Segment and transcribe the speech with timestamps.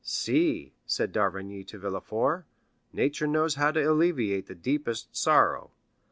[0.03, 2.47] "See," said d'Avrigny to Villefort,
[2.91, 5.69] "nature knows how to alleviate the deepest sorrow.